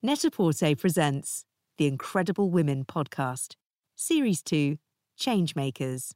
[0.00, 1.44] Net-a-Porter presents
[1.76, 3.56] the Incredible Women podcast,
[3.96, 4.78] Series 2
[5.18, 6.12] Changemakers.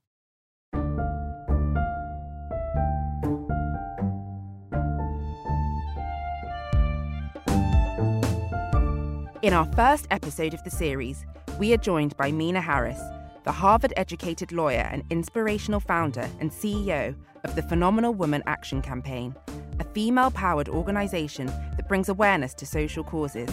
[9.42, 11.26] In our first episode of the series,
[11.58, 13.00] we are joined by Meena Harris,
[13.42, 19.34] the Harvard educated lawyer and inspirational founder and CEO of the Phenomenal Woman Action Campaign,
[19.78, 23.50] a female powered organisation that brings awareness to social causes.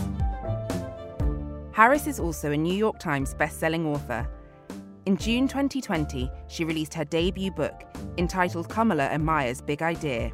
[1.71, 4.27] Harris is also a New York Times bestselling author.
[5.05, 7.84] In June 2020, she released her debut book
[8.17, 10.31] entitled Kamala and Maya's Big Idea,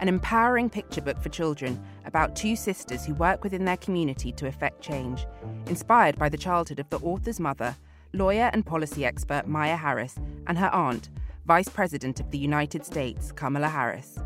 [0.00, 4.46] an empowering picture book for children about two sisters who work within their community to
[4.46, 5.26] effect change,
[5.66, 7.74] inspired by the childhood of the author's mother,
[8.12, 11.08] lawyer and policy expert Maya Harris, and her aunt,
[11.46, 14.18] Vice President of the United States, Kamala Harris.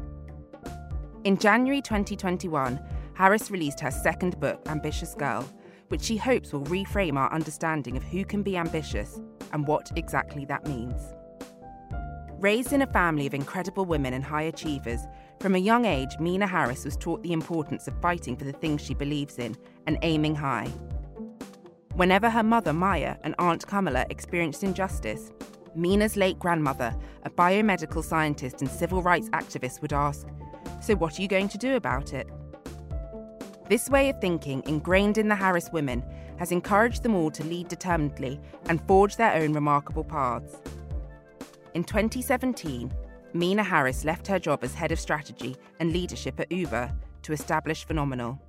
[1.23, 2.81] In January 2021,
[3.13, 5.47] Harris released her second book, Ambitious Girl,
[5.89, 9.21] which she hopes will reframe our understanding of who can be ambitious
[9.53, 11.13] and what exactly that means.
[12.39, 15.01] Raised in a family of incredible women and high achievers,
[15.41, 18.81] from a young age, Meena Harris was taught the importance of fighting for the things
[18.81, 19.55] she believes in
[19.87, 20.69] and aiming high.
[21.97, 25.33] Whenever her mother, Maya, and Aunt Kamala experienced injustice,
[25.77, 30.27] Meena's late grandmother, a biomedical scientist and civil rights activist, would ask,
[30.81, 32.27] So, what are you going to do about it?
[33.69, 36.03] This way of thinking, ingrained in the Harris women,
[36.39, 40.57] has encouraged them all to lead determinedly and forge their own remarkable paths.
[41.75, 42.93] In 2017,
[43.35, 46.91] Meena Harris left her job as head of strategy and leadership at Uber
[47.23, 48.41] to establish Phenomenal.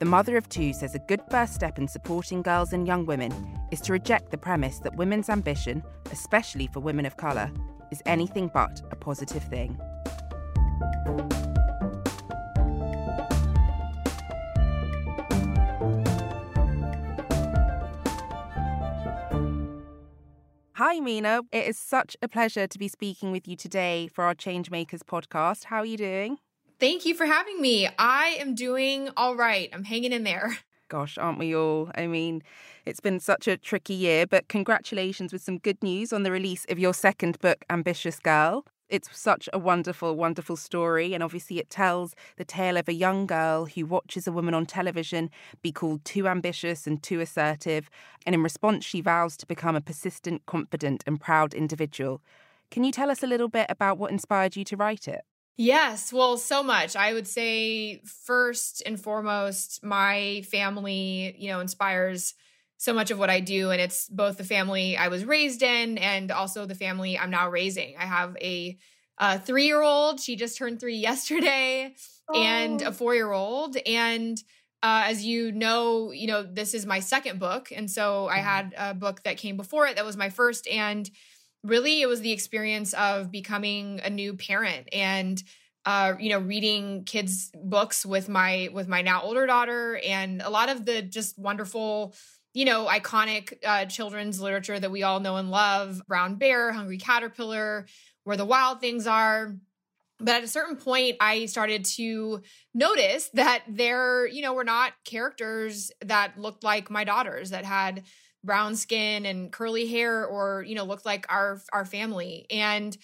[0.00, 3.32] The mother of two says a good first step in supporting girls and young women
[3.70, 7.50] is to reject the premise that women's ambition, especially for women of colour,
[7.90, 9.80] is anything but a positive thing.
[20.76, 21.42] Hi, Meena.
[21.52, 25.64] It is such a pleasure to be speaking with you today for our Changemakers podcast.
[25.64, 26.36] How are you doing?
[26.78, 27.88] Thank you for having me.
[27.98, 29.70] I am doing all right.
[29.72, 30.58] I'm hanging in there.
[30.88, 31.90] Gosh, aren't we all?
[31.94, 32.42] I mean,
[32.84, 36.66] it's been such a tricky year, but congratulations with some good news on the release
[36.68, 38.64] of your second book, Ambitious Girl.
[38.88, 41.12] It's such a wonderful, wonderful story.
[41.12, 44.64] And obviously, it tells the tale of a young girl who watches a woman on
[44.66, 45.30] television
[45.60, 47.90] be called too ambitious and too assertive.
[48.24, 52.22] And in response, she vows to become a persistent, confident, and proud individual.
[52.70, 55.22] Can you tell us a little bit about what inspired you to write it?
[55.58, 56.96] Yes, well, so much.
[56.96, 62.34] I would say first and foremost, my family, you know, inspires
[62.78, 63.70] so much of what I do.
[63.70, 67.48] And it's both the family I was raised in and also the family I'm now
[67.48, 67.96] raising.
[67.98, 68.76] I have a,
[69.18, 71.94] a three year old, she just turned three yesterday,
[72.28, 72.40] oh.
[72.40, 72.92] and a oh.
[72.92, 73.76] four year old.
[73.86, 74.38] And
[74.82, 77.72] uh, as you know, you know, this is my second book.
[77.74, 78.44] And so I mm-hmm.
[78.44, 80.68] had a book that came before it that was my first.
[80.68, 81.10] And
[81.66, 85.42] really it was the experience of becoming a new parent and
[85.84, 90.50] uh, you know reading kids books with my with my now older daughter and a
[90.50, 92.14] lot of the just wonderful
[92.56, 96.96] you know iconic uh, children's literature that we all know and love brown bear hungry
[96.96, 97.86] caterpillar
[98.24, 99.54] where the wild things are.
[100.18, 102.40] But at a certain point i started to
[102.72, 108.04] notice that there you know were not characters that looked like my daughters that had
[108.42, 112.46] brown skin and curly hair or you know looked like our our family.
[112.50, 112.96] And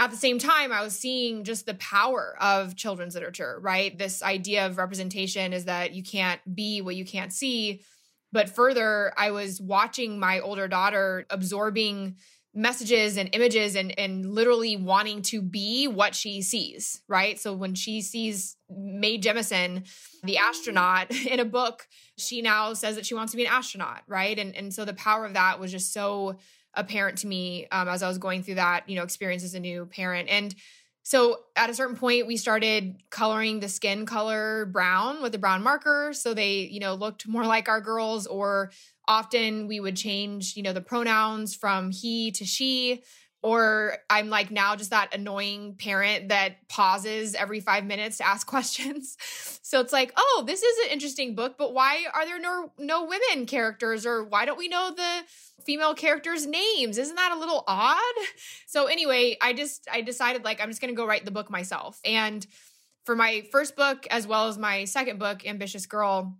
[0.00, 3.96] at the same time i was seeing just the power of children's literature right?
[3.96, 7.82] This idea of representation is that you can't be what you can't see
[8.34, 12.16] but further i was watching my older daughter absorbing
[12.54, 17.38] messages and images and and literally wanting to be what she sees right?
[17.40, 19.88] So when she sees Mae Jemison
[20.22, 24.02] the astronaut in a book she now says that she wants to be an astronaut
[24.06, 24.38] right?
[24.38, 26.38] And and so the power of that was just so
[26.74, 29.60] apparent to me um, as i was going through that you know experience as a
[29.60, 30.28] new parent.
[30.28, 30.54] And
[31.04, 35.62] so at a certain point we started coloring the skin color brown with a brown
[35.62, 36.12] marker.
[36.14, 38.72] So they you know looked more like our girls or
[39.06, 43.02] often we would change you know the pronouns from he to she
[43.44, 48.46] or I'm like now just that annoying parent that pauses every five minutes to ask
[48.54, 49.18] questions.
[49.62, 53.04] so it's like, oh, this is an interesting book, but why are there no no
[53.04, 55.22] women characters, or why don't we know the
[55.62, 56.96] female characters' names?
[56.96, 58.00] Isn't that a little odd?
[58.66, 62.00] So anyway, I just I decided like I'm just gonna go write the book myself.
[62.04, 62.44] And
[63.04, 66.34] for my first book, as well as my second book, Ambitious Girl,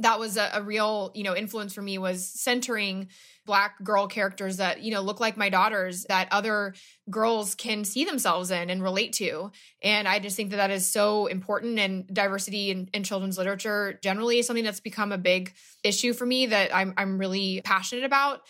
[0.00, 3.08] that was a, a real, you know, influence for me was centering
[3.46, 6.74] black girl characters that you know look like my daughters that other
[7.08, 9.50] girls can see themselves in and relate to.
[9.82, 13.98] And i just think that that is so important and diversity in, in children's literature
[14.02, 15.54] generally is something that's become a big
[15.84, 18.42] issue for me that I'm, I'm really passionate about.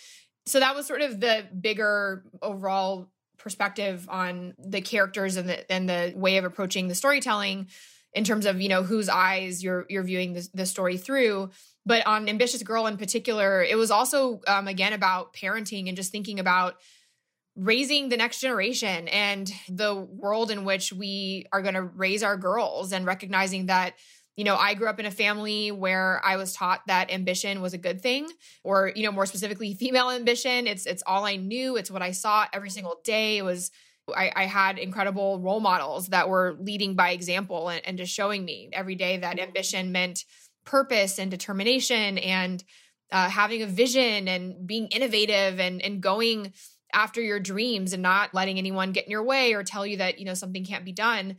[0.46, 5.88] So that was sort of the bigger overall perspective on the characters and the and
[5.88, 7.68] the way of approaching the storytelling
[8.16, 11.50] in terms of you know whose eyes you're you're viewing the, the story through.
[11.84, 16.10] But on ambitious girl in particular it was also um, again about parenting and just
[16.10, 16.76] thinking about
[17.54, 22.36] raising the next generation and the world in which we are going to raise our
[22.36, 23.94] girls and recognizing that
[24.36, 27.72] you know i grew up in a family where i was taught that ambition was
[27.72, 28.26] a good thing
[28.62, 30.66] or you know more specifically female ambition.
[30.66, 31.76] It's it's all i knew.
[31.76, 33.38] It's what i saw every single day.
[33.38, 33.70] It was
[34.14, 38.44] I, I, had incredible role models that were leading by example and, and just showing
[38.44, 40.24] me every day that ambition meant
[40.64, 42.62] purpose and determination and
[43.10, 46.52] uh, having a vision and being innovative and and going
[46.92, 50.18] after your dreams and not letting anyone get in your way or tell you that
[50.18, 51.36] you know something can't be done.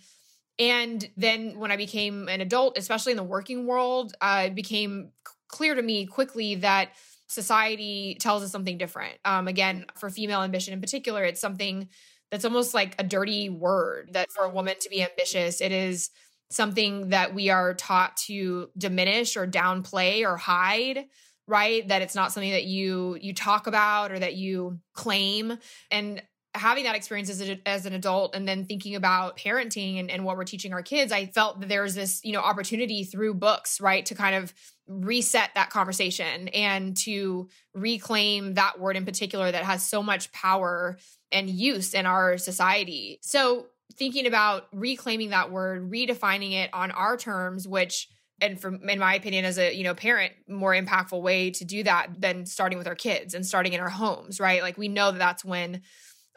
[0.60, 5.12] And then when i became an adult especially in the working world uh, it became
[5.48, 6.90] clear to me quickly that
[7.28, 9.18] society tells us something different.
[9.24, 11.90] Um, again for female ambition in particular it's something
[12.32, 16.10] that's almost like a dirty word that for a woman to be ambitious it is
[16.50, 21.06] something that we are taught to diminish or downplay or hide
[21.48, 21.88] right?
[21.88, 25.58] That it's not something that you you talk about or that you claim.
[25.90, 26.22] And
[26.54, 30.26] having that experience as, a, as an adult and then thinking about parenting and, and
[30.26, 33.80] what we're teaching our kids i felt that there's this you know opportunity through books
[33.80, 34.52] right to kind of
[34.88, 40.98] reset that conversation and to reclaim that word in particular that has so much power
[41.32, 43.20] and use in our society.
[43.22, 48.08] So thinking about reclaiming that word, redefining it on our terms, which
[48.40, 51.84] and from in my opinion as a you know parent more impactful way to do
[51.84, 54.62] that than starting with our kids and starting in our homes right?
[54.62, 55.82] Like we know that that's when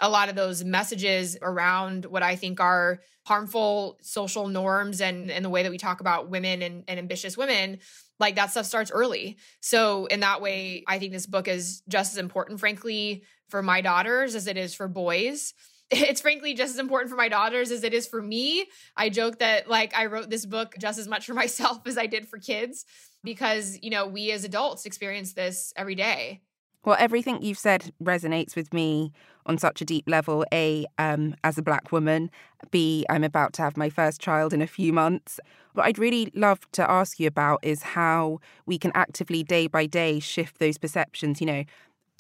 [0.01, 5.45] a lot of those messages around what i think are harmful social norms and and
[5.45, 7.79] the way that we talk about women and, and ambitious women
[8.19, 9.39] like that stuff starts early.
[9.61, 13.81] So in that way i think this book is just as important frankly for my
[13.81, 15.53] daughters as it is for boys
[15.91, 18.67] it's frankly just as important for my daughters as it is for me.
[18.97, 22.07] I joke that like I wrote this book just as much for myself as I
[22.07, 22.85] did for kids
[23.25, 26.43] because, you know, we as adults experience this every day.
[26.85, 29.13] Well, everything you've said resonates with me
[29.45, 30.47] on such a deep level.
[30.53, 32.31] A, um, as a black woman.
[32.71, 35.41] B, I'm about to have my first child in a few months.
[35.75, 39.87] What I'd really love to ask you about is how we can actively, day by
[39.87, 41.41] day, shift those perceptions.
[41.41, 41.65] You know,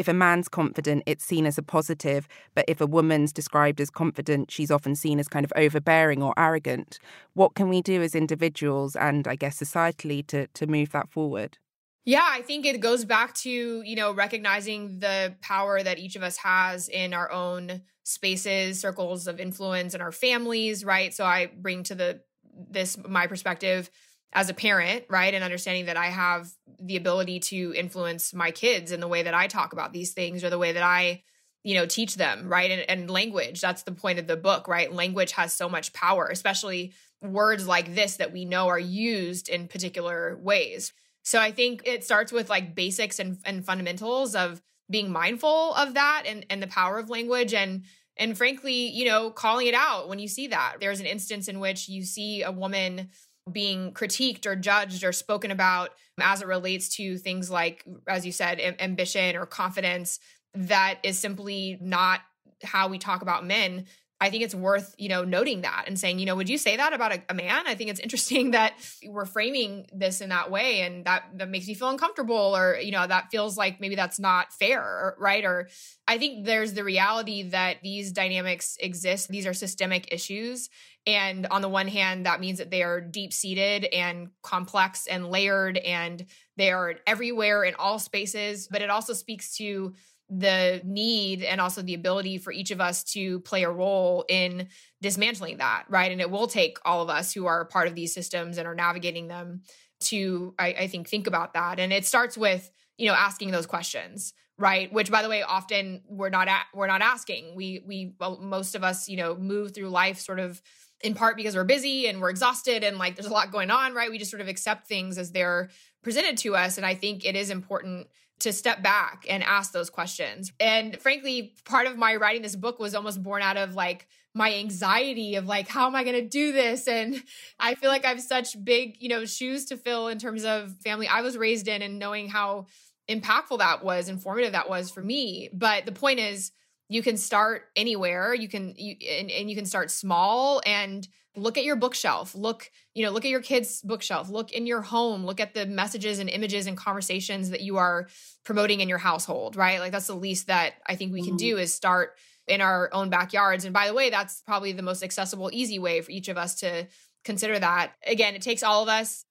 [0.01, 3.91] if a man's confident, it's seen as a positive, but if a woman's described as
[3.91, 6.99] confident, she's often seen as kind of overbearing or arrogant.
[7.35, 11.59] What can we do as individuals and I guess societally to to move that forward?
[12.07, 13.51] Yeah, I think it goes back to,
[13.83, 19.27] you know, recognizing the power that each of us has in our own spaces, circles
[19.27, 21.13] of influence in our families, right?
[21.13, 22.23] So I bring to the
[22.71, 23.91] this my perspective
[24.33, 25.35] as a parent, right?
[25.35, 26.49] And understanding that I have
[26.81, 30.45] the ability to influence my kids in the way that I talk about these things
[30.45, 31.23] or the way that I,
[31.65, 32.71] you know, teach them, right?
[32.71, 34.93] And, and language, that's the point of the book, right?
[34.93, 39.69] Language has so much power, especially words like this that we know are used in
[39.69, 40.93] particular ways.
[41.23, 45.95] So I think it starts with like basics and, and fundamentals of being mindful of
[45.95, 47.85] that and, and the power of language and
[48.17, 50.77] and frankly, you know, calling it out when you see that.
[50.79, 53.09] There's an instance in which you see a woman
[53.53, 58.33] being critiqued or judged or spoken about as it relates to things like, as you
[58.33, 60.19] said, ambition or confidence,
[60.55, 62.21] that is simply not
[62.63, 63.87] how we talk about men
[64.23, 66.77] I think it's worth, you know, noting that and saying, you know, would you say
[66.77, 67.67] that about a, a, man?
[67.67, 68.75] I think it's interesting that
[69.07, 72.93] we're framing this in that way and that that makes me feel uncomfortable or, you
[72.93, 75.45] know, that feels like maybe that's not fair, right?
[75.45, 75.69] Or
[76.07, 79.29] I think there's the reality that these dynamics exist.
[79.29, 80.69] These are systemic issues.
[81.07, 85.31] And on the one hand, that means that they are deep seated and complex and
[85.31, 86.27] layered and
[86.57, 89.95] they are everywhere in all spaces, but it also speaks to
[90.29, 94.69] the need and also the ability for each of us to play a role in
[95.03, 96.13] dismantling that, right?
[96.13, 98.75] And it will take all of us who are part of these systems and are
[98.75, 99.63] navigating them
[100.03, 101.81] to, I, I think, think about that.
[101.81, 104.93] And it starts with, you know, asking those questions, right?
[104.93, 107.57] Which, by the way, often we're not at, we're not asking.
[107.57, 110.63] We we well, most of us, you know, move through life sort of
[111.03, 113.95] in part because we're busy and we're exhausted and like there's a lot going on,
[113.95, 114.11] right?
[114.11, 115.71] We just sort of accept things as they're
[116.03, 116.77] presented to us.
[116.77, 118.09] And I think it is important
[118.41, 120.53] to step back and ask those questions.
[120.59, 124.55] And frankly, part of my writing this book was almost born out of like my
[124.55, 127.21] anxiety of like how am i going to do this and
[127.59, 130.73] i feel like i have such big you know shoes to fill in terms of
[130.85, 132.67] family i was raised in and knowing how
[133.09, 136.53] impactful that was informative that was for me but the point is
[136.91, 138.35] you can start anywhere.
[138.35, 141.07] You can you and, and you can start small and
[141.37, 142.35] look at your bookshelf.
[142.35, 144.29] Look you know look at your kids bookshelf.
[144.29, 145.25] Look in your home.
[145.25, 148.09] Look at the messages and images and conversations that you are
[148.45, 149.79] promoting in your household right?
[149.79, 151.63] Like that's the least that i think we can do mm-hmm.
[151.63, 152.19] is start
[152.49, 153.65] in our own backyards.
[153.65, 156.57] And by the way that's probably the most accessible easy way for each of us
[156.57, 156.89] to
[157.25, 157.93] consider that.
[158.05, 159.25] Again it takes all of us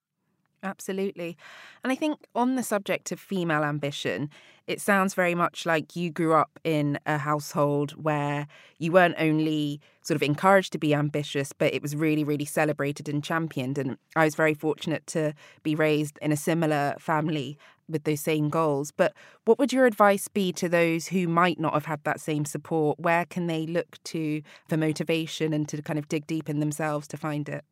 [0.61, 1.37] Absolutely.
[1.83, 4.29] And I think on the subject of female ambition,
[4.67, 8.45] it sounds very much like you grew up in a household where
[8.77, 13.07] you weren't only sort of encouraged to be ambitious, but it was really, really celebrated
[13.07, 13.77] and championed.
[13.77, 18.49] And I was very fortunate to be raised in a similar family with those same
[18.49, 18.91] goals.
[18.91, 19.13] But
[19.45, 22.99] what would your advice be to those who might not have had that same support?
[22.99, 27.07] Where can they look to for motivation and to kind of dig deep in themselves
[27.07, 27.63] to find it?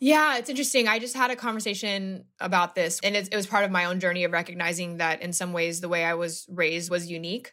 [0.00, 0.86] Yeah, it's interesting.
[0.86, 3.98] I just had a conversation about this, and it, it, was part of my own
[3.98, 7.52] journey of recognizing that in some ways the way I was raised was unique,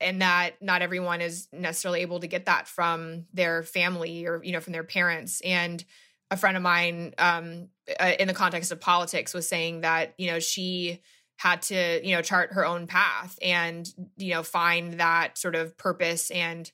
[0.00, 4.52] and that not everyone is necessarily able to get that from their family or you
[4.52, 5.40] know from their parents.
[5.40, 5.84] And
[6.30, 7.68] a friend of mine, um,
[7.98, 11.00] uh, in the context of politics, was saying that you know she
[11.38, 15.76] had to you know chart her own path and you know find that sort of
[15.76, 16.70] purpose and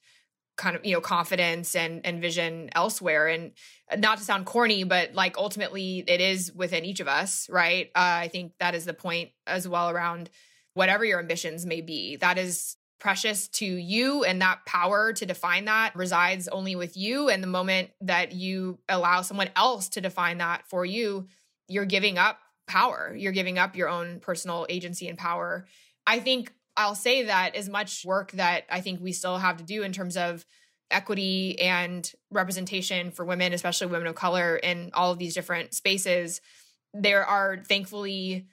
[0.57, 3.29] kind of you know confidence and and vision elsewhere.
[3.29, 3.53] And
[3.99, 7.91] not to sound corny but like ultimately it is within each of us right?
[7.95, 10.31] Uh, i think that is the point as well around
[10.75, 12.17] whatever your ambitions may be.
[12.17, 17.29] That is precious to you and that power to define that resides only with you.
[17.29, 21.29] And the moment that you allow someone else to define that for you
[21.69, 23.15] you're giving up power.
[23.17, 25.67] You're giving up your own personal agency and power.
[26.07, 29.65] I think I'll say that as much work that I think we still have to
[29.65, 30.45] do in terms of
[30.91, 36.41] equity and representation for women, especially women of color, in all of these different spaces,
[36.93, 38.47] there are thankfully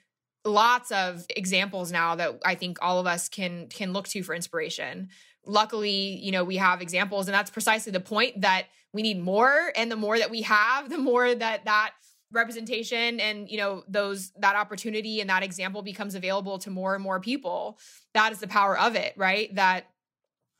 [0.44, 4.34] lots of examples now that I think all of us can can look to for
[4.34, 5.08] inspiration.
[5.46, 9.72] Luckily, you know, we have examples and that's precisely the point that we need more
[9.76, 11.92] and the more that we have, the more that that
[12.32, 17.02] representation and you know those that opportunity and that example becomes available to more and
[17.02, 17.78] more people
[18.12, 19.54] that is the power of it right?
[19.54, 19.86] That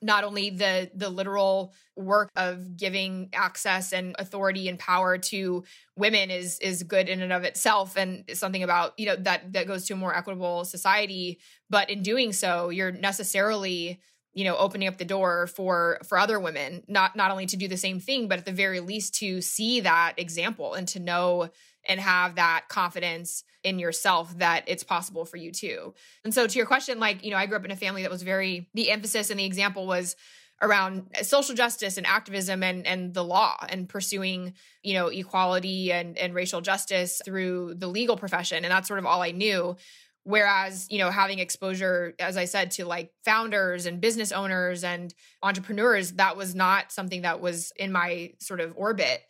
[0.04, 5.64] not only the the literal work of giving access and authority and power to
[5.97, 9.66] women is is good in and of itself and something about you know that that
[9.66, 11.40] goes to a more equitable society
[11.71, 13.99] but in doing so you're necessarily
[14.34, 17.68] you know opening up the door for for other women not not only to do
[17.68, 21.48] the same thing but at the very least to see that example and to know
[21.86, 25.94] and have that confidence in yourself that it's possible for you too.
[26.24, 28.10] And so to your question like you know i grew up in a family that
[28.10, 30.16] was very the emphasis and the example was
[30.62, 36.16] around social justice and activism and and the law and pursuing you know equality and
[36.16, 38.64] and racial justice through the legal profession.
[38.64, 39.76] And that's sort of all i knew
[40.24, 45.14] Whereas, you know, having exposure, as I said, to like founders and business owners and
[45.42, 49.22] entrepreneurs, that was not something that was in my sort of orbit.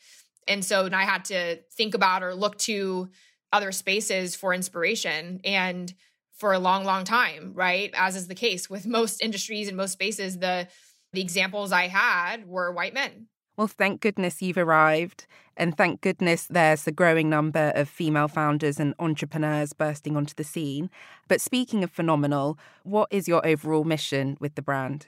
[0.47, 3.11] And so I had to think about or look to
[3.53, 5.41] other spaces for inspiration.
[5.45, 5.93] And
[6.37, 7.91] for a long, long time, right?
[7.95, 10.69] As is the case with most industries and most spaces, the
[11.13, 13.29] the examples I had were white men.
[13.57, 15.27] Well, thank goodness you've arrived.
[15.57, 20.43] And thank goodness there's a growing number of female founders and entrepreneurs bursting onto the
[20.43, 20.91] scene.
[21.29, 25.07] But speaking of phenomenal, what is your overall mission with the brand?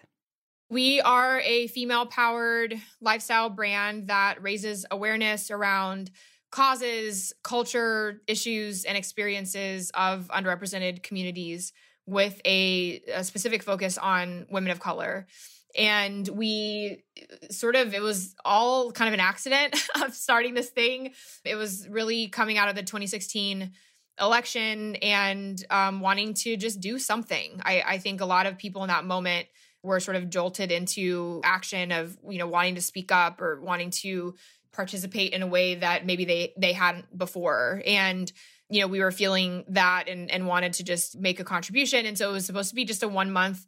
[0.70, 6.10] We are a female powered lifestyle brand that raises awareness around
[6.50, 11.72] causes, culture, issues, and experiences of underrepresented communities
[12.06, 15.26] with a, a specific focus on women of color
[15.74, 17.04] and we
[17.50, 21.12] sort of it was all kind of an accident of starting this thing.
[21.44, 23.72] It was really coming out of the 2016
[24.20, 27.60] election and um, wanting to just do something.
[27.62, 29.46] I, I think a lot of people in that moment
[29.82, 33.90] were sort of jolted into action of you know wanting to speak up or wanting
[33.90, 34.34] to
[34.72, 37.82] participate in a way that maybe they they hadn't before.
[37.86, 38.30] And
[38.68, 42.06] you know we were feeling that and and wanted to just make a contribution.
[42.06, 43.66] And so it was supposed to be just a one month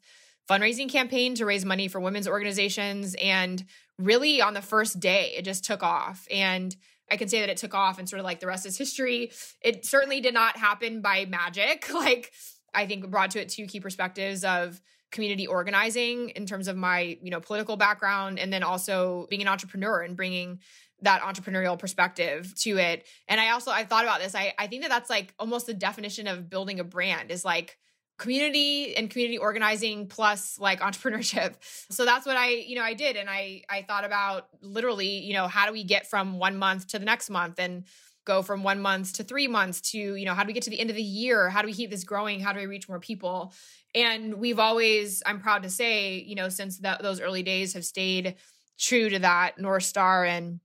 [0.49, 3.15] fundraising campaign to raise money for women's organizations.
[3.21, 3.65] And
[3.99, 6.27] really, on the first day, it just took off.
[6.31, 6.75] And
[7.11, 9.33] I can say that it took off and sort of like the rest is history.
[9.61, 11.91] It certainly did not happen by magic.
[11.95, 12.33] Like,
[12.73, 17.19] I think brought to it two key perspectives of community organizing in terms of my,
[17.23, 20.61] you know, political background and then also being an entrepreneur and bringing
[21.03, 23.07] that entrepreneurial perspective to it.
[23.27, 24.35] And I also I thought about this.
[24.35, 27.79] I I think that that's like almost the definition of building a brand is like
[28.19, 31.55] community and community organizing plus like entrepreneurship.
[31.91, 35.33] So that's what I, you know, I did and I I thought about literally, you
[35.33, 37.85] know, how do we get from 1 month to the next month and
[38.25, 40.71] go from 1 month to 3 months to, you know, how do we get to
[40.71, 41.49] the end of the year?
[41.49, 42.41] How do we keep this growing?
[42.41, 43.53] How do we reach more people?
[43.95, 48.37] And we've always I'm proud to say, you know, since those early days have stayed
[48.79, 50.61] true to that North Star and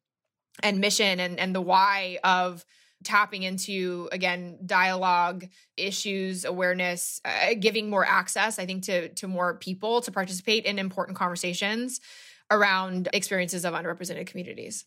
[0.61, 2.65] and mission and and the why of
[3.03, 9.55] tapping into again dialogue issues awareness uh, giving more access i think to to more
[9.55, 11.99] people to participate in important conversations
[12.51, 14.85] around experiences of underrepresented communities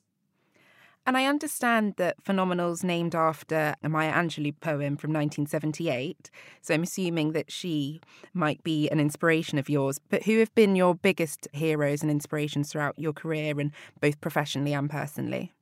[1.07, 6.31] and I understand that Phenomenal's named after a Maya Angelou poem from 1978.
[6.63, 8.01] So I'm assuming that she
[8.35, 10.01] might be an inspiration of yours.
[10.11, 13.71] But who have been your biggest heroes and inspirations throughout your career and
[14.01, 15.53] both professionally and personally?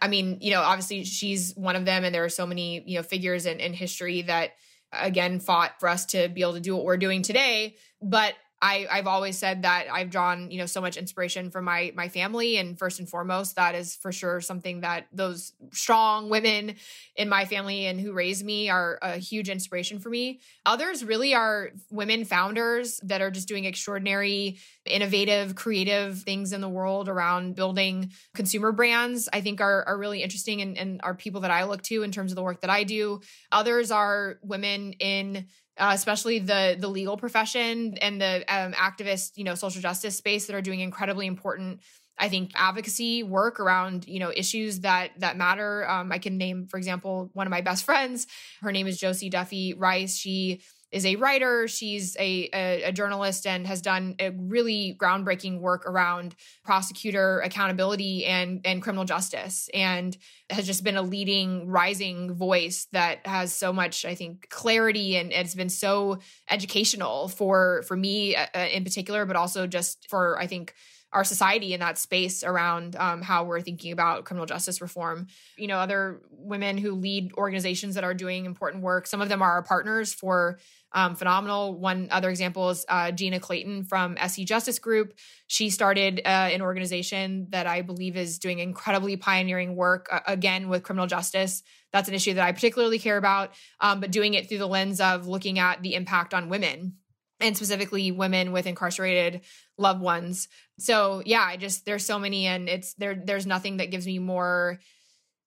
[0.00, 2.96] I mean, you know, obviously she's one of them, and there are so many, you
[2.96, 4.50] know, figures in, in history that
[4.92, 7.76] again fought for us to be able to do what we're doing today.
[8.02, 11.92] But I, I've always said that I've drawn, you know, so much inspiration from my
[11.94, 16.76] my family, and first and foremost, that is for sure something that those strong women
[17.16, 20.40] in my family and who raised me are a huge inspiration for me.
[20.64, 26.68] Others really are women founders that are just doing extraordinary, innovative, creative things in the
[26.68, 29.28] world around building consumer brands.
[29.32, 32.10] I think are are really interesting and, and are people that I look to in
[32.10, 33.20] terms of the work that I do.
[33.52, 35.48] Others are women in
[35.78, 40.46] uh, especially the the legal profession and the um, activist, you know, social justice space
[40.46, 41.80] that are doing incredibly important.
[42.18, 45.88] I think advocacy work around you know issues that that matter.
[45.88, 48.26] Um, I can name, for example, one of my best friends.
[48.62, 50.16] Her name is Josie Duffy Rice.
[50.16, 50.62] She
[50.96, 51.68] is a writer.
[51.68, 56.34] She's a, a, a, journalist and has done a really groundbreaking work around
[56.64, 60.16] prosecutor accountability and, and criminal justice and
[60.48, 65.32] has just been a leading rising voice that has so much, I think, clarity and
[65.32, 66.18] it's been so
[66.50, 70.72] educational for, for me uh, in particular, but also just for, I think,
[71.12, 75.26] our society in that space around um, how we're thinking about criminal justice reform.
[75.56, 79.06] You know, other women who lead organizations that are doing important work.
[79.06, 80.58] Some of them are our partners for
[80.92, 81.78] um, phenomenal.
[81.78, 85.14] One other example is uh, Gina Clayton from Essie Justice Group.
[85.46, 90.68] She started uh, an organization that I believe is doing incredibly pioneering work, uh, again,
[90.68, 91.62] with criminal justice.
[91.92, 95.00] That's an issue that I particularly care about, um, but doing it through the lens
[95.00, 96.94] of looking at the impact on women
[97.40, 99.42] and specifically women with incarcerated
[99.78, 100.48] loved ones.
[100.78, 104.18] So yeah, I just there's so many and it's there there's nothing that gives me
[104.18, 104.80] more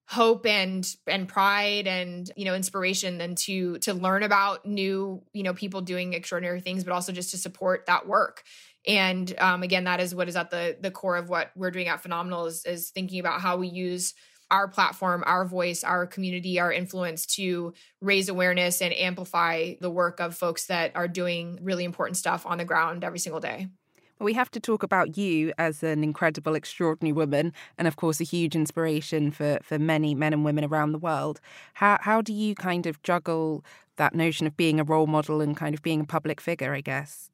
[0.09, 5.43] hope and and pride and you know inspiration than to to learn about new you
[5.43, 8.41] know people doing extraordinary things but also just to support that work
[8.87, 11.87] and um, again that is what is at the the core of what we're doing
[11.87, 14.15] at phenomenal is, is thinking about how we use
[14.51, 20.19] our platform, our voice, our community, our influence to raise awareness and amplify the work
[20.19, 23.67] of folks that are doing really important stuff on the ground every single day.
[24.19, 28.19] Well, we have to talk about you as an incredible, extraordinary woman, and of course,
[28.19, 31.39] a huge inspiration for, for many men and women around the world.
[31.75, 33.63] How, how do you kind of juggle
[33.95, 36.81] that notion of being a role model and kind of being a public figure, I
[36.81, 37.29] guess?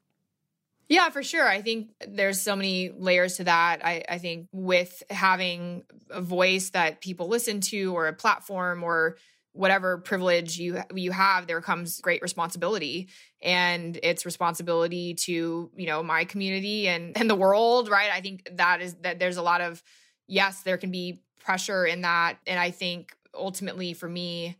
[0.87, 1.47] Yeah, for sure.
[1.47, 3.83] I think there's so many layers to that.
[3.83, 9.17] I, I think with having a voice that people listen to or a platform or
[9.53, 13.07] whatever privilege you you have there comes great responsibility
[13.41, 18.49] and it's responsibility to you know my community and and the world right i think
[18.57, 19.81] that is that there's a lot of
[20.27, 24.57] yes there can be pressure in that and i think ultimately for me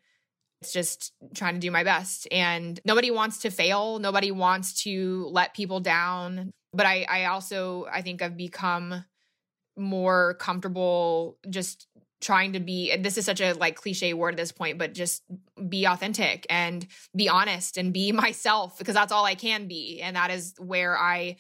[0.62, 2.28] it's just trying to do my best.
[2.32, 4.00] And nobody wants to fail.
[4.00, 6.52] Nobody wants to let people down.
[6.74, 9.06] But I, I also, I think I've become
[9.78, 11.88] more comfortable just
[12.22, 15.22] trying to be this is such a like cliche word at this point but just
[15.68, 20.16] be authentic and be honest and be myself because that's all I can be and
[20.16, 21.36] that is where I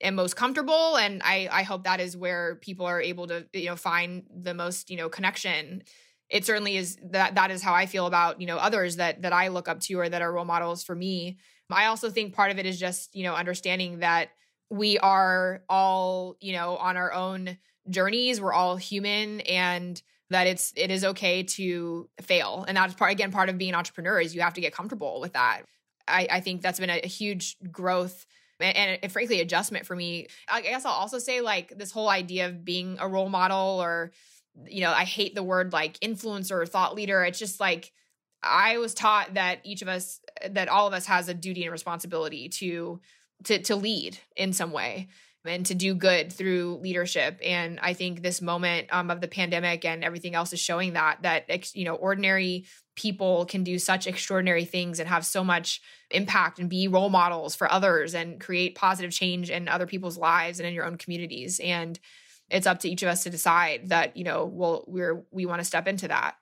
[0.00, 3.66] am most comfortable and I I hope that is where people are able to you
[3.66, 5.82] know find the most you know connection
[6.30, 9.32] it certainly is that that is how I feel about, you know, others that that
[9.32, 11.38] I look up to or that are role models for me.
[11.70, 14.30] I also think part of it is just, you know, understanding that
[14.70, 18.40] we are all, you know, on our own journeys.
[18.40, 22.64] We're all human and that it's it is okay to fail.
[22.66, 25.20] And that's part again part of being an entrepreneur is you have to get comfortable
[25.20, 25.62] with that.
[26.06, 28.26] I, I think that's been a, a huge growth
[28.58, 30.26] and, and, frankly adjustment for me.
[30.48, 34.12] I guess I'll also say like this whole idea of being a role model or
[34.66, 37.24] you know, I hate the word like influencer or thought leader.
[37.24, 37.92] It's just like
[38.42, 41.72] I was taught that each of us that all of us has a duty and
[41.72, 43.00] responsibility to
[43.44, 45.08] to to lead in some way.
[45.46, 47.40] and to do good through leadership.
[47.42, 51.22] And I think this moment um, of the pandemic and everything else is showing that
[51.22, 56.58] that you know ordinary people can do such extraordinary things and have so much impact
[56.58, 60.66] and be role models for others and create positive change in other people's lives and
[60.68, 61.60] in your own communities.
[61.60, 61.98] And
[62.50, 65.60] it's up to each of us to decide that you know well we're we want
[65.60, 66.36] to step into that.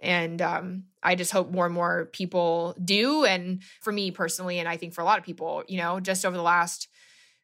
[0.00, 3.24] And um, i just hope more and more people do.
[3.24, 6.24] And for me personally and i think for a lot of people you know just
[6.24, 6.88] over the last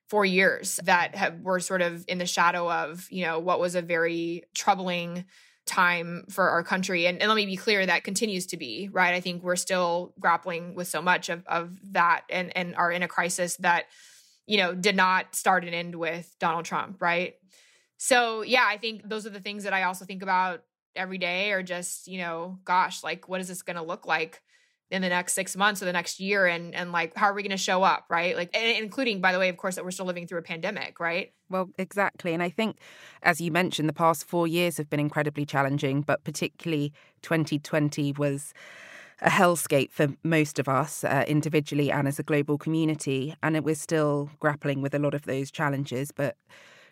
[0.08, 3.74] four years that have were sort of in the shadow of you know what was
[3.74, 5.24] a very troubling
[5.66, 7.06] time for our country.
[7.06, 9.14] And, and let me be clear that continues to be right?
[9.14, 13.02] I think we're still grappling with so much of, of that and and are in
[13.02, 13.86] a crisis that
[14.46, 17.34] you know did not start and end with donald trump right
[17.96, 20.62] so yeah i think those are the things that i also think about
[20.96, 24.42] every day or just you know gosh like what is this going to look like
[24.94, 26.46] in the next six months or the next year?
[26.46, 28.36] And and like how are we going to show up right?
[28.36, 31.32] Like including by the way of course that we're still living through a pandemic right?
[31.50, 32.78] Well exactly and i think
[33.22, 38.54] as you mentioned the past four years have been incredibly challenging but particularly 2020 was
[39.20, 43.62] a hellscape for most of us uh, individually and as a global community and it,
[43.62, 46.36] we're still grappling with a lot of those challenges but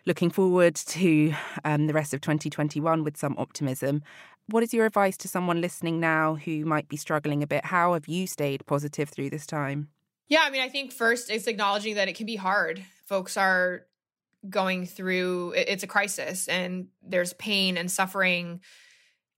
[0.05, 4.03] looking forward to um, the rest of 2021 with some optimism.
[4.47, 7.65] What is your advice to someone listening now who might be struggling a bit?
[7.65, 9.89] How have you stayed positive through this time?
[10.27, 12.83] Yeah, I mean, I think first it's acknowledging that it can be hard.
[13.05, 13.85] Folks are
[14.49, 18.59] going through it's a crisis and there's pain and suffering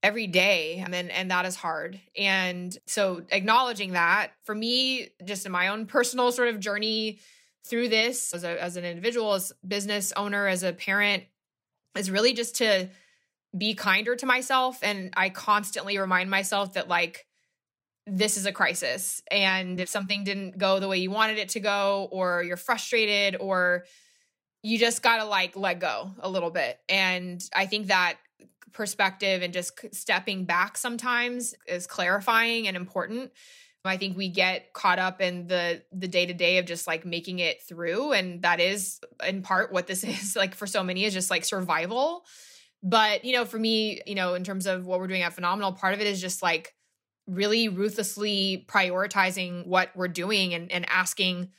[0.02, 5.52] every day and and that is hard and so acknowledging that for me just in
[5.52, 7.20] my own personal sort of journey
[7.68, 11.24] through this as, a, as an individual, as business owner, as a parent,
[11.98, 12.90] is really just to
[13.58, 14.80] be kinder to myself.
[14.84, 17.26] And I constantly remind myself that, like,
[18.08, 19.24] this is a crisis.
[19.32, 23.38] And if something didn't go the way you wanted it to go, or you're frustrated,
[23.40, 23.86] or
[24.62, 26.80] you just got to like let go a little bit.
[26.90, 28.18] And I think that
[28.72, 33.32] perspective and just stepping back sometimes is clarifying and important
[33.88, 37.06] I think we get caught up in the the day to day of just like
[37.06, 41.06] making it through and that is in part what this is like for so many
[41.06, 42.26] is just like survival.
[42.84, 45.74] But, you know, for me, you know, in terms of what we're doing at Phenomenal,
[45.74, 46.76] part of it is just like
[47.26, 51.50] really ruthlessly prioritizing what we're doing and, and asking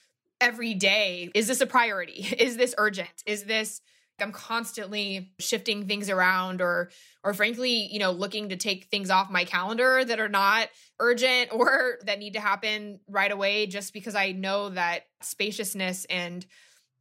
[0.40, 2.12] every day, is this a priority?
[2.38, 3.24] Is this urgent?
[3.26, 3.80] Is this
[4.20, 6.90] I'm constantly shifting things around or
[7.22, 10.68] or frankly, you know, looking to take things off my calendar that are not
[11.00, 16.44] urgent or that need to happen right away just because I know that spaciousness and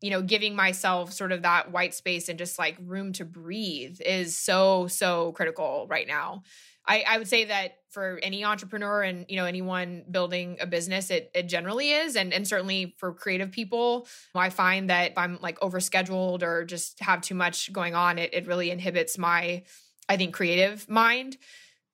[0.02, 4.00] you know, giving myself sort of that white space and just like room to breathe
[4.06, 6.44] is so so critical right now.
[6.88, 11.10] I, I would say that for any entrepreneur and you know anyone building a business,
[11.10, 15.40] it it generally is, and and certainly for creative people, I find that if I'm
[15.42, 19.64] like overscheduled or just have too much going on, it it really inhibits my,
[20.08, 21.38] I think, creative mind.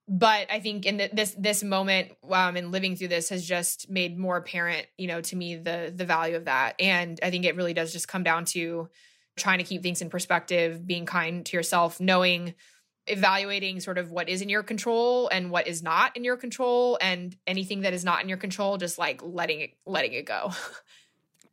[0.08, 3.90] But I think in the, this this moment um, and living through this has just
[3.90, 7.46] made more apparent, you know, to me the the value of that, and I think
[7.46, 8.90] it really does just come down to
[9.38, 12.56] trying to keep things in perspective, being kind to yourself, knowing
[13.08, 16.98] evaluating sort of what is in your control and what is not in your control
[17.02, 20.52] and anything that is not in your control just like letting it letting it go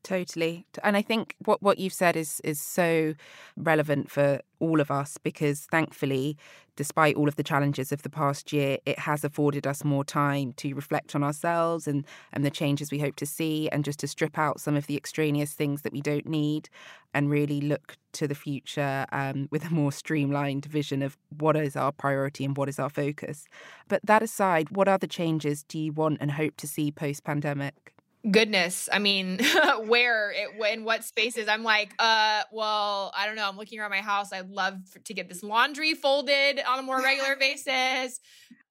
[0.09, 0.65] totally.
[0.83, 3.15] And i think what what you've said is is so
[3.57, 6.37] relevant for all of us because thankfully
[6.77, 10.55] despite all of the challenges of the past year it has afforded us more time
[10.55, 14.09] to reflect on ourselves and and the changes we hope to see and just to
[14.09, 16.71] strip out some of the extraneous things that we don't need
[17.13, 21.77] and really look to the future um, with a more streamlined vision of what is
[21.77, 23.47] our priority and what is our focus.
[23.89, 27.95] But that aside what other changes do you want and hope to see post pandemic
[28.31, 29.39] goodness i mean
[29.87, 33.91] where it in what spaces i'm like uh well i don't know i'm looking around
[33.91, 38.21] my house i'd love to get this laundry folded on a more regular basis.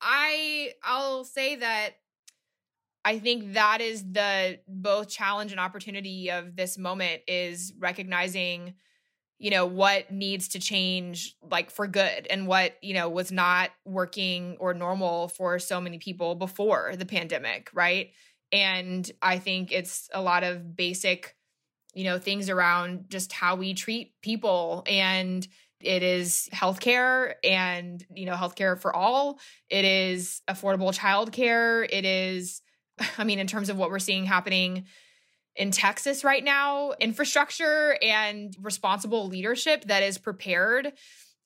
[0.01, 1.91] I i'll say that
[3.05, 8.75] i think that is the both challenge and opportunity of this moment is recognizing
[9.39, 13.69] you know what needs to change like for good and what you know was not
[13.85, 18.11] working or normal for so many people before the pandemic right
[18.51, 21.35] and I think it's a lot of basic,
[21.93, 24.83] you know, things around just how we treat people.
[24.87, 25.47] And
[25.79, 29.39] it is healthcare and, you know, healthcare for all.
[29.69, 31.87] It is affordable childcare.
[31.89, 32.61] It is,
[33.17, 34.85] I mean, in terms of what we're seeing happening
[35.55, 40.93] in Texas right now, infrastructure and responsible leadership that is prepared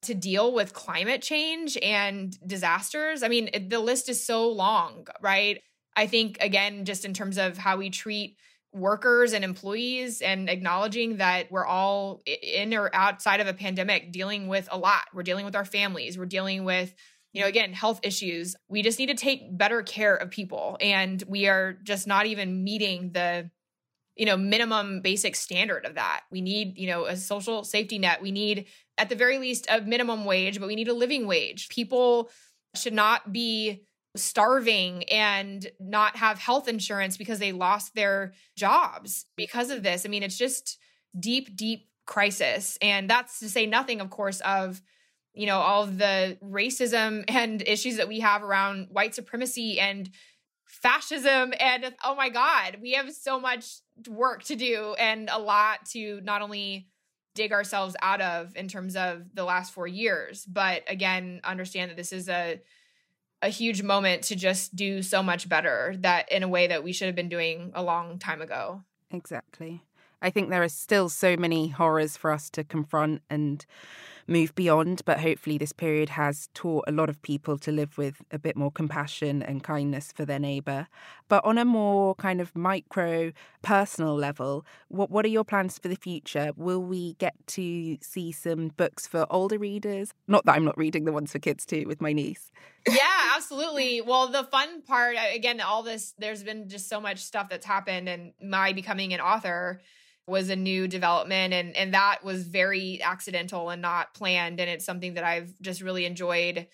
[0.04, 3.24] to deal with climate change and disasters.
[3.24, 5.62] I mean, the list is so long, right?
[5.96, 8.38] I think, again, just in terms of how we treat
[8.74, 14.48] workers and employees and acknowledging that we're all in or outside of a pandemic dealing
[14.48, 15.04] with a lot.
[15.14, 16.94] We're dealing with our families, we're dealing with
[17.34, 18.56] you know again health issues.
[18.70, 22.64] We just need to take better care of people and we are just not even
[22.64, 23.50] meeting the
[24.16, 26.22] you know minimum basic standard of that.
[26.32, 28.22] We need you know a social safety net.
[28.22, 31.68] We need at the very least a minimum wage but we need a living wage.
[31.68, 32.30] People
[32.74, 33.84] should not be
[34.16, 40.06] starving and not have health insurance because they lost their jobs because of this.
[40.06, 40.78] I mean, it's just
[41.18, 42.78] deep, deep crisis.
[42.82, 44.82] And that's to say nothing, of course, of
[45.34, 50.10] you know all the racism and issues that we have around white supremacy and
[50.66, 55.86] fascism and oh my god we have so much work to do and a lot
[55.86, 56.88] to not only
[57.36, 61.98] dig ourselves out of in terms of the last 4 years but again understand that
[61.98, 62.62] this is a
[63.42, 66.94] a huge moment to just do so much better that in a way that we
[66.94, 68.84] should have been doing a long time ago.
[69.10, 69.84] Exactly.
[70.22, 73.66] I think there are still so many horrors for us to confront and
[74.32, 75.02] move beyond.
[75.06, 78.56] But hopefully, this period has taught a lot of people to live with a bit
[78.56, 80.88] more compassion and kindness for their neighbour.
[81.28, 85.88] But on a more kind of micro personal level, what, what are your plans for
[85.88, 86.52] the future?
[86.56, 90.14] Will we get to see some books for older readers?
[90.28, 92.52] Not that I'm not reading the ones for kids too with my niece.
[92.88, 94.02] yeah, absolutely.
[94.02, 97.66] Well, the fun part, uh, again, all this, there's been just so much stuff that's
[97.66, 99.82] happened, and my becoming an author
[100.28, 104.86] was a new development and and that was very accidental and not planned and it's
[104.86, 106.68] something that I've just really enjoyed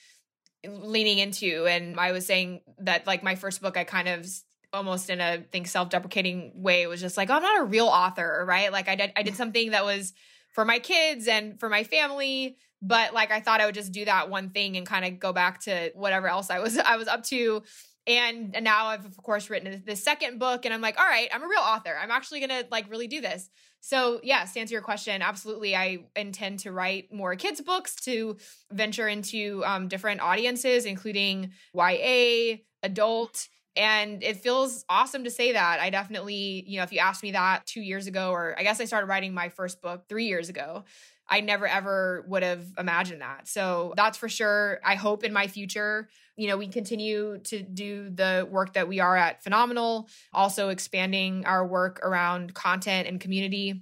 [0.66, 1.66] leaning into.
[1.66, 4.28] And I was saying that like my first book I kind of
[4.74, 8.44] almost in a think self-deprecating way was just like oh, I'm not a real author
[8.48, 8.72] right?
[8.72, 10.14] Like I did I did something that was
[10.54, 14.06] for my kids and for my family but like I thought I would just do
[14.06, 17.08] that one thing and kind of go back to whatever else I was I was
[17.08, 17.64] up to
[18.08, 21.30] and, and now I've of course written the second book and I'm like, all right,
[21.34, 21.96] I'm a real author.
[22.02, 23.50] I'm actually going to like really do this.
[23.82, 25.76] So, yes, to answer your question, absolutely.
[25.76, 28.38] I intend to write more kids' books to
[28.72, 33.48] venture into um, different audiences, including YA, adult.
[33.76, 35.80] And it feels awesome to say that.
[35.80, 38.82] I definitely, you know, if you asked me that two years ago, or I guess
[38.82, 40.84] I started writing my first book three years ago,
[41.30, 43.48] I never ever would have imagined that.
[43.48, 44.80] So that's for sure.
[44.84, 49.00] I hope in my future, you know, we continue to do the work that we
[49.00, 53.82] are at Phenomenal, also expanding our work around content and community.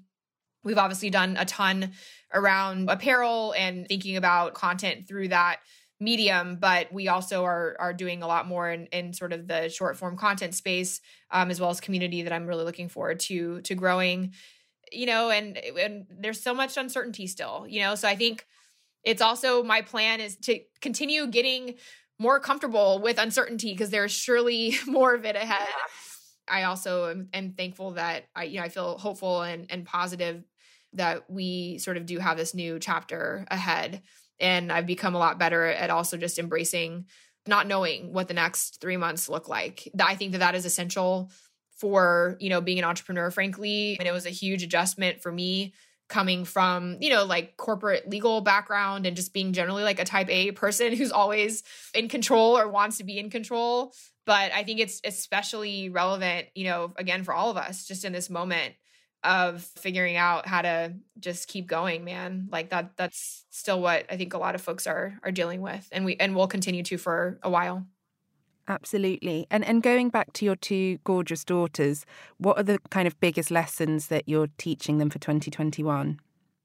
[0.63, 1.91] We've obviously done a ton
[2.34, 5.60] around apparel and thinking about content through that
[5.99, 9.69] medium but we also are are doing a lot more in, in sort of the
[9.69, 10.99] short form content space
[11.31, 14.34] um, as well as community that i'm really looking forward to to growing
[14.91, 17.95] you know, and and there's so much uncertainty still, you know.
[17.95, 18.45] So I think
[19.03, 21.75] it's also my plan is to continue getting
[22.19, 25.67] more comfortable with uncertainty because there's surely more of it ahead.
[26.47, 30.43] I also am, am, thankful that I, you know, I feel hopeful and, and positive
[30.93, 34.01] that we sort of do have this new chapter ahead.
[34.39, 37.05] And I've become a lot better at also just embracing
[37.47, 39.89] not knowing what the next three months look like.
[39.99, 41.31] I think that that is essential
[41.75, 43.97] for, you know, being an entrepreneur, frankly.
[43.99, 45.73] And it was a huge adjustment for me
[46.07, 50.29] coming from, you know, like corporate legal background and just being generally like a type
[50.29, 53.93] A person who's always in control or wants to be in control.
[54.25, 58.13] But I think it's especially relevant, you know, again, for all of us just in
[58.13, 58.75] this moment
[59.25, 64.17] of figuring out how to just keep going man like that that's still what i
[64.17, 66.97] think a lot of folks are are dealing with and we and we'll continue to
[66.97, 67.85] for a while
[68.67, 69.45] Absolutely.
[69.51, 72.06] And and going back to your two gorgeous daughters,
[72.38, 76.19] what are the kind of biggest lessons that you're teaching them for 2021?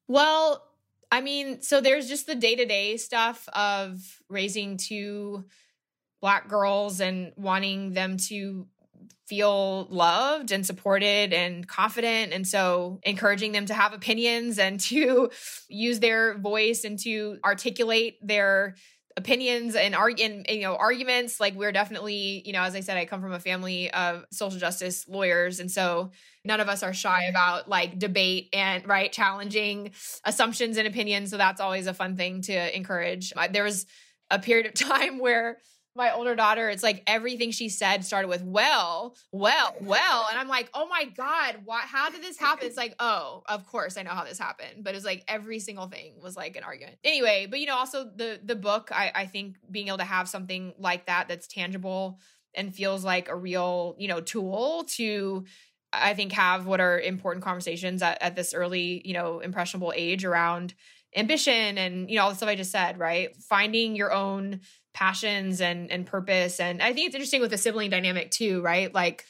[0.08, 0.66] Well,
[1.12, 5.44] I mean, so there's just the day-to-day stuff of raising two
[6.20, 8.66] black girls and wanting them to
[9.26, 15.30] feel loved and supported and confident and so encouraging them to have opinions and to
[15.68, 18.74] use their voice and to articulate their
[19.16, 22.96] opinions and, arg- and, you know arguments like we're definitely you know as i said
[22.96, 26.10] i come from a family of social justice lawyers and so
[26.44, 29.90] none of us are shy about like debate and right challenging
[30.24, 33.32] assumptions and opinions so that's always a fun thing to encourage.
[33.52, 33.86] There was
[34.30, 35.58] a period of time where
[35.96, 40.26] my older daughter, it's like everything she said started with well, well, well.
[40.30, 42.66] And I'm like, oh my God, what how did this happen?
[42.66, 44.84] It's like, oh, of course I know how this happened.
[44.84, 46.96] But it's like every single thing was like an argument.
[47.02, 50.28] Anyway, but you know, also the the book, I, I think being able to have
[50.28, 52.20] something like that that's tangible
[52.54, 55.44] and feels like a real, you know, tool to
[55.92, 60.24] I think have what are important conversations at, at this early, you know, impressionable age
[60.24, 60.74] around
[61.16, 63.34] ambition and you know all the stuff I just said, right?
[63.36, 64.60] Finding your own
[64.92, 66.60] passions and and purpose.
[66.60, 68.92] And I think it's interesting with the sibling dynamic too, right?
[68.92, 69.24] Like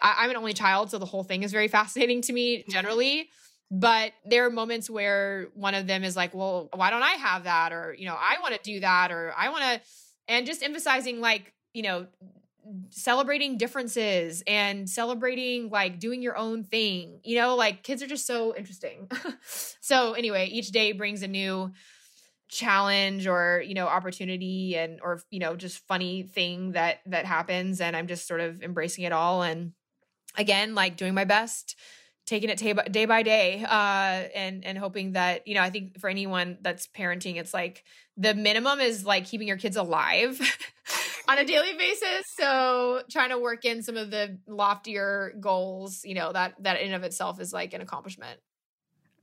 [0.00, 3.28] I, am an only child, so the whole thing is very fascinating to me generally.
[3.70, 7.44] But there are moments where one of them is like, well, why don't I have
[7.44, 7.72] that?
[7.72, 9.80] Or, you know, I want to do that, or I want to,
[10.28, 12.06] and just emphasizing like, you know,
[12.90, 17.20] celebrating differences and celebrating like doing your own thing.
[17.24, 19.10] You know, like kids are just so interesting.
[19.80, 21.72] so, anyway, each day brings a new
[22.54, 27.80] challenge or you know opportunity and or you know just funny thing that that happens
[27.80, 29.72] and i'm just sort of embracing it all and
[30.38, 31.76] again like doing my best
[32.26, 32.56] taking it
[32.90, 36.86] day by day, uh and and hoping that you know i think for anyone that's
[36.86, 37.84] parenting it's like
[38.16, 40.40] the minimum is like keeping your kids alive
[41.28, 46.14] on a daily basis so trying to work in some of the loftier goals you
[46.14, 48.38] know that that in of itself is like an accomplishment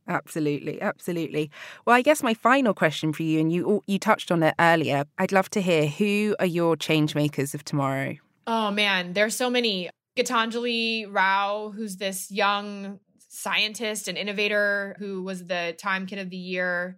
[0.08, 1.52] Absolutely, absolutely.
[1.86, 5.06] Well, I guess my final question for you, and you you touched on it earlier.
[5.18, 8.16] I'd love to hear who are your change makers of tomorrow.
[8.48, 9.90] Oh man, there's so many.
[10.18, 16.38] Gitanjali Rao, who's this young scientist and innovator who was the Time Kid of the
[16.38, 16.98] Year.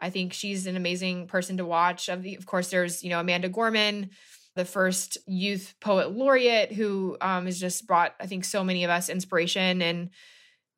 [0.00, 2.08] I think she's an amazing person to watch.
[2.08, 4.10] Of, the, of course, there's you know Amanda Gorman,
[4.56, 8.90] the first youth poet laureate, who um, has just brought I think so many of
[8.90, 10.10] us inspiration and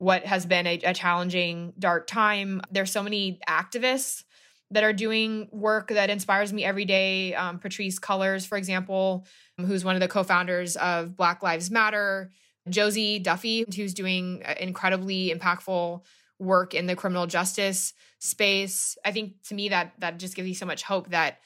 [0.01, 2.59] what has been a, a challenging, dark time.
[2.71, 4.23] There's so many activists
[4.71, 7.35] that are doing work that inspires me every day.
[7.35, 9.27] Um, Patrisse Cullors, for example,
[9.59, 12.31] who's one of the co founders of Black Lives Matter.
[12.67, 16.01] Josie Duffy, who's doing incredibly impactful
[16.39, 18.97] work in the criminal justice space.
[19.05, 21.37] I think to me that that just gives you so much hope that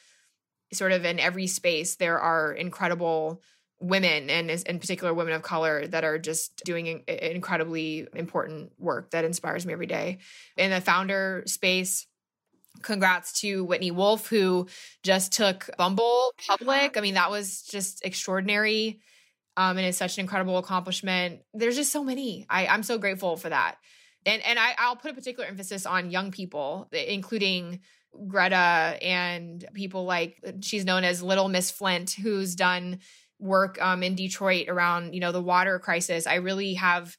[0.71, 3.41] sort of in every space there are incredible
[3.79, 9.25] women and in particular women of color that are just doing incredibly important work that
[9.25, 10.19] inspires me every day.
[10.57, 12.07] In the founder space
[12.81, 14.67] congrats to whitney wolfe who
[15.03, 16.97] just took bumble public.
[16.97, 18.99] I mean that was just extraordinary
[19.57, 21.41] um, and it's such an incredible accomplishment.
[21.53, 22.45] There's just so many.
[22.49, 23.75] I, i'm so grateful for that.
[24.25, 27.81] And and I, i'll put a particular emphasis on young people including
[28.27, 32.99] greta and people like she's known as little miss flint who's done
[33.39, 37.15] work um, in Detroit around, you know, the water crisis, I really have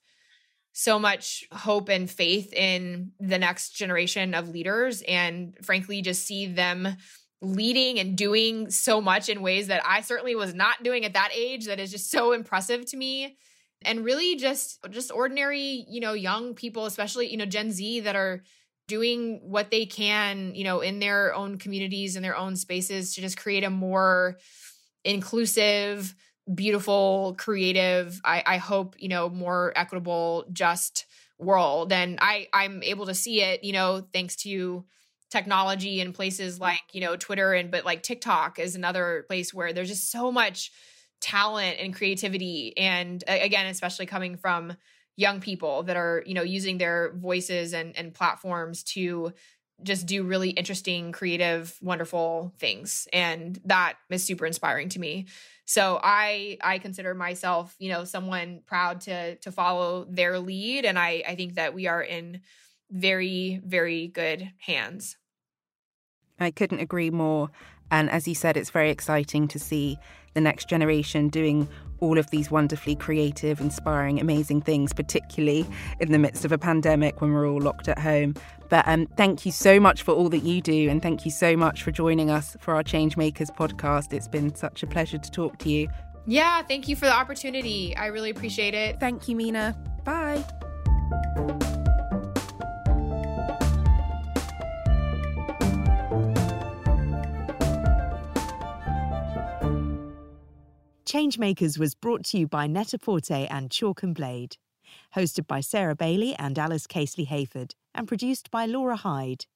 [0.72, 6.46] so much hope and faith in the next generation of leaders and frankly just see
[6.46, 6.96] them
[7.40, 11.31] leading and doing so much in ways that I certainly was not doing at that
[11.35, 13.37] age that is just so impressive to me.
[13.83, 18.16] And really just just ordinary, you know, young people especially, you know, Gen Z that
[18.16, 18.42] are
[18.88, 23.20] doing what they can, you know, in their own communities and their own spaces to
[23.20, 24.37] just create a more
[25.07, 26.14] inclusive,
[26.53, 31.07] beautiful, creative, I, I hope, you know, more equitable, just
[31.38, 31.92] world.
[31.92, 34.85] And I, I'm able to see it, you know, thanks to
[35.31, 39.73] technology and places like, you know, Twitter and but like TikTok is another place where
[39.73, 40.71] there's just so much
[41.21, 42.77] talent and creativity.
[42.77, 44.77] And again, especially coming from
[45.16, 49.33] young people that are, you know, using their voices and, and platforms to
[49.82, 53.06] just do really interesting, creative, wonderful things.
[53.12, 55.26] And that is super inspiring to me.
[55.64, 60.84] So I I consider myself, you know, someone proud to to follow their lead.
[60.84, 62.40] And I, I think that we are in
[62.90, 65.16] very, very good hands.
[66.38, 67.50] I couldn't agree more.
[67.90, 69.99] And as you said, it's very exciting to see
[70.35, 71.68] the next generation doing
[72.01, 75.66] all of these wonderfully creative, inspiring, amazing things, particularly
[76.01, 78.35] in the midst of a pandemic when we're all locked at home.
[78.68, 81.57] But um, thank you so much for all that you do, and thank you so
[81.57, 84.12] much for joining us for our Changemakers podcast.
[84.12, 85.88] It's been such a pleasure to talk to you.
[86.27, 87.96] Yeah, thank you for the opportunity.
[87.96, 88.99] I really appreciate it.
[88.99, 89.75] Thank you, Meena.
[90.05, 90.44] Bye.
[101.07, 104.57] Changemakers was brought to you by Net-a-Porter and Chalk and Blade.
[105.14, 109.47] Hosted by Sarah Bailey and Alice Casely Hayford, and produced by Laura Hyde.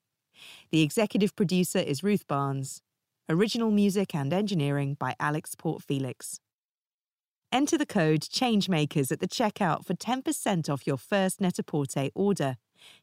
[0.71, 2.83] The executive producer is Ruth Barnes.
[3.29, 6.39] Original music and engineering by Alex Port Felix.
[7.51, 12.59] Enter the code CHANGEMAKERS at the checkout for 10% off your first Net-a-Porter order.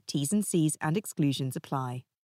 [0.08, 2.06] T's and C's and exclusions apply.